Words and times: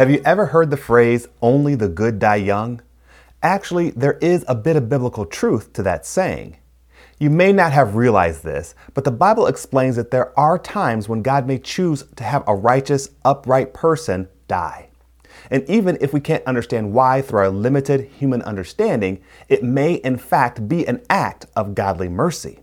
Have 0.00 0.10
you 0.10 0.22
ever 0.24 0.46
heard 0.46 0.70
the 0.70 0.78
phrase, 0.78 1.28
only 1.42 1.74
the 1.74 1.86
good 1.86 2.18
die 2.18 2.36
young? 2.36 2.80
Actually, 3.42 3.90
there 3.90 4.16
is 4.22 4.46
a 4.48 4.54
bit 4.54 4.74
of 4.74 4.88
biblical 4.88 5.26
truth 5.26 5.74
to 5.74 5.82
that 5.82 6.06
saying. 6.06 6.56
You 7.18 7.28
may 7.28 7.52
not 7.52 7.72
have 7.72 7.96
realized 7.96 8.42
this, 8.42 8.74
but 8.94 9.04
the 9.04 9.10
Bible 9.10 9.46
explains 9.46 9.96
that 9.96 10.10
there 10.10 10.32
are 10.40 10.58
times 10.58 11.06
when 11.06 11.20
God 11.20 11.46
may 11.46 11.58
choose 11.58 12.04
to 12.16 12.24
have 12.24 12.44
a 12.46 12.54
righteous, 12.54 13.10
upright 13.26 13.74
person 13.74 14.26
die. 14.48 14.88
And 15.50 15.68
even 15.68 15.98
if 16.00 16.14
we 16.14 16.20
can't 16.20 16.46
understand 16.46 16.94
why 16.94 17.20
through 17.20 17.40
our 17.40 17.50
limited 17.50 18.08
human 18.16 18.40
understanding, 18.40 19.22
it 19.50 19.62
may 19.62 19.96
in 19.96 20.16
fact 20.16 20.66
be 20.66 20.86
an 20.86 21.02
act 21.10 21.44
of 21.54 21.74
godly 21.74 22.08
mercy. 22.08 22.60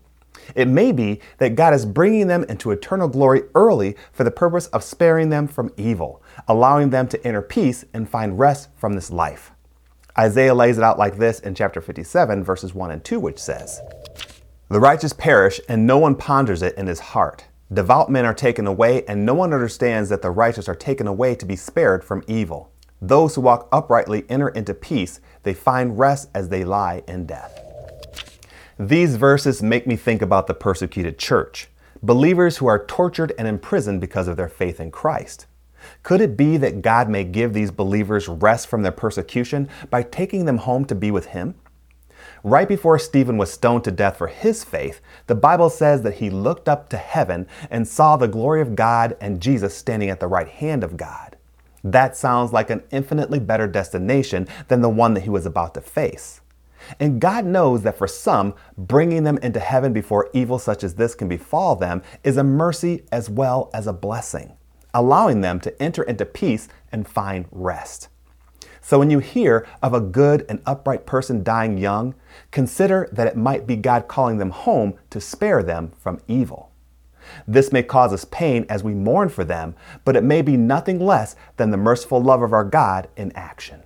It 0.54 0.68
may 0.68 0.92
be 0.92 1.20
that 1.38 1.54
God 1.54 1.74
is 1.74 1.86
bringing 1.86 2.26
them 2.26 2.44
into 2.44 2.70
eternal 2.70 3.08
glory 3.08 3.42
early 3.54 3.96
for 4.12 4.24
the 4.24 4.30
purpose 4.30 4.66
of 4.68 4.84
sparing 4.84 5.28
them 5.28 5.48
from 5.48 5.72
evil, 5.76 6.22
allowing 6.46 6.90
them 6.90 7.08
to 7.08 7.26
enter 7.26 7.42
peace 7.42 7.84
and 7.92 8.08
find 8.08 8.38
rest 8.38 8.68
from 8.76 8.94
this 8.94 9.10
life. 9.10 9.52
Isaiah 10.18 10.54
lays 10.54 10.78
it 10.78 10.84
out 10.84 10.98
like 10.98 11.16
this 11.16 11.38
in 11.40 11.54
chapter 11.54 11.80
57, 11.80 12.42
verses 12.42 12.74
1 12.74 12.90
and 12.90 13.04
2, 13.04 13.20
which 13.20 13.38
says, 13.38 13.80
The 14.68 14.80
righteous 14.80 15.12
perish, 15.12 15.60
and 15.68 15.86
no 15.86 15.98
one 15.98 16.16
ponders 16.16 16.62
it 16.62 16.76
in 16.76 16.88
his 16.88 16.98
heart. 16.98 17.44
Devout 17.72 18.10
men 18.10 18.24
are 18.24 18.34
taken 18.34 18.66
away, 18.66 19.04
and 19.06 19.24
no 19.24 19.34
one 19.34 19.52
understands 19.52 20.08
that 20.08 20.22
the 20.22 20.30
righteous 20.30 20.68
are 20.68 20.74
taken 20.74 21.06
away 21.06 21.34
to 21.34 21.46
be 21.46 21.54
spared 21.54 22.02
from 22.02 22.24
evil. 22.26 22.72
Those 23.00 23.36
who 23.36 23.42
walk 23.42 23.68
uprightly 23.70 24.24
enter 24.28 24.48
into 24.48 24.74
peace, 24.74 25.20
they 25.44 25.54
find 25.54 25.98
rest 25.98 26.30
as 26.34 26.48
they 26.48 26.64
lie 26.64 27.02
in 27.06 27.26
death. 27.26 27.67
These 28.78 29.16
verses 29.16 29.60
make 29.60 29.88
me 29.88 29.96
think 29.96 30.22
about 30.22 30.46
the 30.46 30.54
persecuted 30.54 31.18
church, 31.18 31.66
believers 32.00 32.58
who 32.58 32.68
are 32.68 32.86
tortured 32.86 33.32
and 33.36 33.48
imprisoned 33.48 34.00
because 34.00 34.28
of 34.28 34.36
their 34.36 34.48
faith 34.48 34.78
in 34.78 34.92
Christ. 34.92 35.46
Could 36.04 36.20
it 36.20 36.36
be 36.36 36.56
that 36.58 36.80
God 36.80 37.08
may 37.08 37.24
give 37.24 37.52
these 37.52 37.72
believers 37.72 38.28
rest 38.28 38.68
from 38.68 38.82
their 38.82 38.92
persecution 38.92 39.68
by 39.90 40.04
taking 40.04 40.44
them 40.44 40.58
home 40.58 40.84
to 40.84 40.94
be 40.94 41.10
with 41.10 41.26
Him? 41.26 41.56
Right 42.44 42.68
before 42.68 43.00
Stephen 43.00 43.36
was 43.36 43.50
stoned 43.50 43.82
to 43.82 43.90
death 43.90 44.16
for 44.16 44.28
his 44.28 44.62
faith, 44.62 45.00
the 45.26 45.34
Bible 45.34 45.70
says 45.70 46.02
that 46.02 46.14
he 46.14 46.30
looked 46.30 46.68
up 46.68 46.88
to 46.90 46.96
heaven 46.96 47.48
and 47.70 47.86
saw 47.86 48.16
the 48.16 48.28
glory 48.28 48.60
of 48.60 48.76
God 48.76 49.16
and 49.20 49.42
Jesus 49.42 49.76
standing 49.76 50.08
at 50.08 50.20
the 50.20 50.28
right 50.28 50.48
hand 50.48 50.84
of 50.84 50.96
God. 50.96 51.36
That 51.82 52.16
sounds 52.16 52.52
like 52.52 52.70
an 52.70 52.84
infinitely 52.92 53.40
better 53.40 53.66
destination 53.66 54.46
than 54.68 54.82
the 54.82 54.88
one 54.88 55.14
that 55.14 55.24
he 55.24 55.30
was 55.30 55.46
about 55.46 55.74
to 55.74 55.80
face. 55.80 56.40
And 57.00 57.20
God 57.20 57.44
knows 57.44 57.82
that 57.82 57.98
for 57.98 58.06
some, 58.06 58.54
bringing 58.76 59.24
them 59.24 59.38
into 59.38 59.60
heaven 59.60 59.92
before 59.92 60.30
evil 60.32 60.58
such 60.58 60.84
as 60.84 60.94
this 60.94 61.14
can 61.14 61.28
befall 61.28 61.76
them 61.76 62.02
is 62.24 62.36
a 62.36 62.44
mercy 62.44 63.04
as 63.12 63.28
well 63.28 63.70
as 63.74 63.86
a 63.86 63.92
blessing, 63.92 64.56
allowing 64.94 65.40
them 65.40 65.60
to 65.60 65.82
enter 65.82 66.02
into 66.02 66.24
peace 66.24 66.68
and 66.92 67.08
find 67.08 67.46
rest. 67.50 68.08
So 68.80 68.98
when 68.98 69.10
you 69.10 69.18
hear 69.18 69.66
of 69.82 69.92
a 69.92 70.00
good 70.00 70.46
and 70.48 70.62
upright 70.64 71.04
person 71.04 71.42
dying 71.42 71.76
young, 71.76 72.14
consider 72.50 73.08
that 73.12 73.26
it 73.26 73.36
might 73.36 73.66
be 73.66 73.76
God 73.76 74.08
calling 74.08 74.38
them 74.38 74.50
home 74.50 74.94
to 75.10 75.20
spare 75.20 75.62
them 75.62 75.92
from 75.98 76.20
evil. 76.26 76.70
This 77.46 77.72
may 77.72 77.82
cause 77.82 78.12
us 78.12 78.24
pain 78.24 78.64
as 78.68 78.82
we 78.82 78.94
mourn 78.94 79.28
for 79.28 79.44
them, 79.44 79.74
but 80.04 80.16
it 80.16 80.24
may 80.24 80.40
be 80.40 80.56
nothing 80.56 80.98
less 80.98 81.36
than 81.58 81.70
the 81.70 81.76
merciful 81.76 82.22
love 82.22 82.42
of 82.42 82.54
our 82.54 82.64
God 82.64 83.08
in 83.16 83.30
action. 83.32 83.82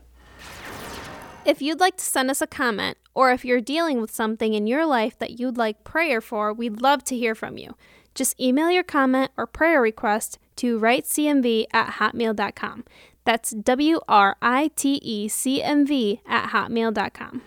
If 1.44 1.60
you'd 1.60 1.80
like 1.80 1.96
to 1.96 2.04
send 2.04 2.30
us 2.30 2.40
a 2.40 2.46
comment, 2.46 2.98
or 3.14 3.32
if 3.32 3.44
you're 3.44 3.60
dealing 3.60 4.00
with 4.00 4.14
something 4.14 4.54
in 4.54 4.68
your 4.68 4.86
life 4.86 5.18
that 5.18 5.40
you'd 5.40 5.56
like 5.56 5.82
prayer 5.82 6.20
for, 6.20 6.52
we'd 6.52 6.80
love 6.80 7.02
to 7.04 7.16
hear 7.16 7.34
from 7.34 7.58
you. 7.58 7.74
Just 8.14 8.40
email 8.40 8.70
your 8.70 8.84
comment 8.84 9.32
or 9.36 9.48
prayer 9.48 9.82
request 9.82 10.38
to 10.56 10.78
writecmv 10.78 11.66
at 11.72 11.94
hotmail.com. 11.94 12.84
That's 13.24 13.50
W 13.50 14.00
R 14.06 14.36
I 14.40 14.70
T 14.76 15.00
E 15.02 15.26
C 15.26 15.60
M 15.60 15.84
V 15.84 16.20
at 16.26 16.50
hotmail.com. 16.50 17.42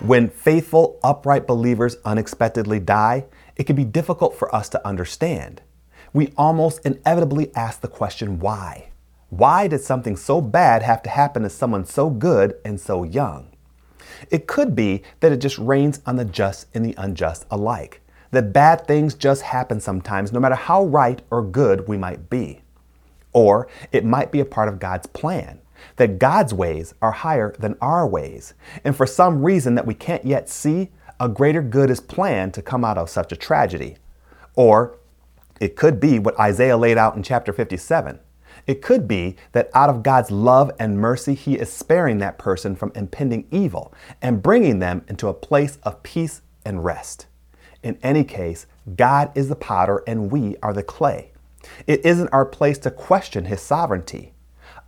When 0.00 0.30
faithful, 0.30 0.98
upright 1.04 1.46
believers 1.46 1.96
unexpectedly 2.06 2.80
die, 2.80 3.26
it 3.56 3.64
can 3.64 3.76
be 3.76 3.84
difficult 3.84 4.34
for 4.34 4.54
us 4.54 4.70
to 4.70 4.86
understand. 4.86 5.60
We 6.14 6.32
almost 6.38 6.86
inevitably 6.86 7.54
ask 7.54 7.82
the 7.82 7.88
question, 7.88 8.38
why? 8.38 8.88
Why 9.30 9.68
did 9.68 9.82
something 9.82 10.16
so 10.16 10.40
bad 10.40 10.82
have 10.82 11.02
to 11.02 11.10
happen 11.10 11.42
to 11.42 11.50
someone 11.50 11.84
so 11.84 12.08
good 12.08 12.56
and 12.64 12.80
so 12.80 13.04
young? 13.04 13.48
It 14.30 14.46
could 14.46 14.74
be 14.74 15.02
that 15.20 15.32
it 15.32 15.36
just 15.38 15.58
rains 15.58 16.00
on 16.06 16.16
the 16.16 16.24
just 16.24 16.66
and 16.72 16.82
the 16.82 16.94
unjust 16.96 17.44
alike, 17.50 18.00
that 18.30 18.54
bad 18.54 18.86
things 18.86 19.14
just 19.14 19.42
happen 19.42 19.80
sometimes, 19.80 20.32
no 20.32 20.40
matter 20.40 20.54
how 20.54 20.84
right 20.84 21.20
or 21.30 21.42
good 21.42 21.86
we 21.86 21.98
might 21.98 22.30
be. 22.30 22.62
Or 23.34 23.68
it 23.92 24.04
might 24.04 24.32
be 24.32 24.40
a 24.40 24.46
part 24.46 24.68
of 24.68 24.78
God's 24.78 25.06
plan, 25.06 25.60
that 25.96 26.18
God's 26.18 26.54
ways 26.54 26.94
are 27.02 27.12
higher 27.12 27.54
than 27.58 27.76
our 27.82 28.08
ways, 28.08 28.54
and 28.82 28.96
for 28.96 29.06
some 29.06 29.42
reason 29.42 29.74
that 29.74 29.86
we 29.86 29.94
can't 29.94 30.24
yet 30.24 30.48
see, 30.48 30.90
a 31.20 31.28
greater 31.28 31.62
good 31.62 31.90
is 31.90 32.00
planned 32.00 32.54
to 32.54 32.62
come 32.62 32.82
out 32.82 32.96
of 32.96 33.10
such 33.10 33.30
a 33.30 33.36
tragedy. 33.36 33.98
Or 34.54 34.98
it 35.60 35.76
could 35.76 36.00
be 36.00 36.18
what 36.18 36.38
Isaiah 36.40 36.78
laid 36.78 36.96
out 36.96 37.14
in 37.14 37.22
chapter 37.22 37.52
57 37.52 38.20
it 38.66 38.82
could 38.82 39.06
be 39.06 39.36
that 39.52 39.70
out 39.74 39.90
of 39.90 40.02
God's 40.02 40.30
love 40.30 40.70
and 40.78 40.98
mercy, 40.98 41.34
He 41.34 41.54
is 41.54 41.72
sparing 41.72 42.18
that 42.18 42.38
person 42.38 42.76
from 42.76 42.92
impending 42.94 43.46
evil 43.50 43.92
and 44.20 44.42
bringing 44.42 44.78
them 44.78 45.04
into 45.08 45.28
a 45.28 45.34
place 45.34 45.78
of 45.82 46.02
peace 46.02 46.42
and 46.64 46.84
rest. 46.84 47.26
In 47.82 47.98
any 48.02 48.24
case, 48.24 48.66
God 48.96 49.30
is 49.36 49.48
the 49.48 49.56
potter 49.56 50.02
and 50.06 50.30
we 50.30 50.56
are 50.62 50.72
the 50.72 50.82
clay. 50.82 51.32
It 51.86 52.04
isn't 52.04 52.28
our 52.28 52.46
place 52.46 52.78
to 52.78 52.90
question 52.90 53.46
His 53.46 53.60
sovereignty. 53.60 54.34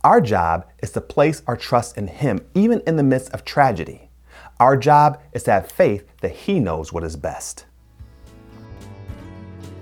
Our 0.03 0.21
job 0.21 0.65
is 0.81 0.91
to 0.91 1.01
place 1.01 1.43
our 1.47 1.55
trust 1.55 1.97
in 1.97 2.07
Him, 2.07 2.45
even 2.55 2.81
in 2.87 2.95
the 2.95 3.03
midst 3.03 3.31
of 3.31 3.45
tragedy. 3.45 4.09
Our 4.59 4.77
job 4.77 5.21
is 5.33 5.43
to 5.43 5.51
have 5.51 5.71
faith 5.71 6.05
that 6.21 6.31
He 6.31 6.59
knows 6.59 6.91
what 6.91 7.03
is 7.03 7.15
best. 7.15 7.65